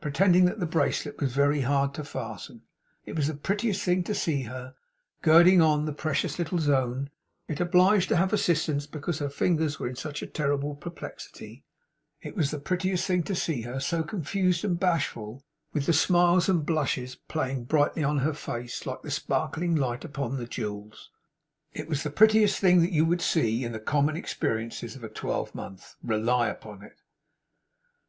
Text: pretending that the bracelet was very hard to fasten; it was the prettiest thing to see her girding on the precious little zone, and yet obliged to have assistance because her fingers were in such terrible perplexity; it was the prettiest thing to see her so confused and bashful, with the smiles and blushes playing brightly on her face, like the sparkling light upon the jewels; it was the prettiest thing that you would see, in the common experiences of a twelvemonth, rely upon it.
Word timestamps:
pretending 0.00 0.44
that 0.44 0.58
the 0.58 0.66
bracelet 0.66 1.20
was 1.20 1.32
very 1.32 1.60
hard 1.60 1.94
to 1.94 2.02
fasten; 2.02 2.62
it 3.06 3.14
was 3.14 3.28
the 3.28 3.34
prettiest 3.34 3.80
thing 3.82 4.02
to 4.02 4.12
see 4.12 4.42
her 4.42 4.74
girding 5.22 5.62
on 5.62 5.84
the 5.84 5.92
precious 5.92 6.36
little 6.36 6.58
zone, 6.58 7.08
and 7.48 7.60
yet 7.60 7.60
obliged 7.68 8.08
to 8.08 8.16
have 8.16 8.32
assistance 8.32 8.88
because 8.88 9.20
her 9.20 9.30
fingers 9.30 9.78
were 9.78 9.86
in 9.86 9.94
such 9.94 10.24
terrible 10.32 10.74
perplexity; 10.74 11.62
it 12.20 12.34
was 12.34 12.50
the 12.50 12.58
prettiest 12.58 13.04
thing 13.06 13.22
to 13.22 13.36
see 13.36 13.60
her 13.60 13.78
so 13.78 14.02
confused 14.02 14.64
and 14.64 14.80
bashful, 14.80 15.44
with 15.72 15.86
the 15.86 15.92
smiles 15.92 16.48
and 16.48 16.66
blushes 16.66 17.14
playing 17.14 17.62
brightly 17.62 18.02
on 18.02 18.18
her 18.18 18.34
face, 18.34 18.84
like 18.84 19.02
the 19.02 19.12
sparkling 19.12 19.76
light 19.76 20.04
upon 20.04 20.38
the 20.38 20.46
jewels; 20.48 21.12
it 21.72 21.86
was 21.88 22.02
the 22.02 22.10
prettiest 22.10 22.58
thing 22.58 22.80
that 22.80 22.90
you 22.90 23.04
would 23.04 23.20
see, 23.22 23.62
in 23.62 23.70
the 23.70 23.78
common 23.78 24.16
experiences 24.16 24.96
of 24.96 25.04
a 25.04 25.08
twelvemonth, 25.08 25.94
rely 26.02 26.48
upon 26.48 26.82
it. 26.82 26.98